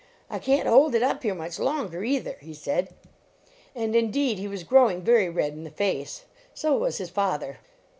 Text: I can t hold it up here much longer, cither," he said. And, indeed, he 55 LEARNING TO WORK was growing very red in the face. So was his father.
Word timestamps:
I 0.31 0.39
can 0.39 0.63
t 0.63 0.67
hold 0.67 0.95
it 0.95 1.03
up 1.03 1.21
here 1.21 1.35
much 1.35 1.59
longer, 1.59 2.03
cither," 2.03 2.35
he 2.41 2.55
said. 2.55 2.89
And, 3.75 3.95
indeed, 3.95 4.39
he 4.39 4.47
55 4.47 4.47
LEARNING 4.47 4.47
TO 4.47 4.49
WORK 4.49 4.51
was 4.51 4.63
growing 4.67 5.01
very 5.03 5.29
red 5.29 5.53
in 5.53 5.63
the 5.63 5.69
face. 5.69 6.23
So 6.55 6.75
was 6.75 6.97
his 6.97 7.11
father. 7.11 7.59